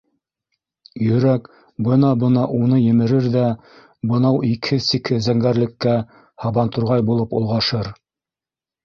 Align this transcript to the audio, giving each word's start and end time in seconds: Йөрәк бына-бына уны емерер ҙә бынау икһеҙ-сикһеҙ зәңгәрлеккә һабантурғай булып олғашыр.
Йөрәк 1.07 1.43
бына-бына 1.87 2.45
уны 2.59 2.79
емерер 2.83 3.27
ҙә 3.35 3.43
бынау 4.13 4.39
икһеҙ-сикһеҙ 4.47 5.21
зәңгәрлеккә 5.27 5.93
һабантурғай 6.47 7.07
булып 7.11 7.37
олғашыр. 7.43 7.93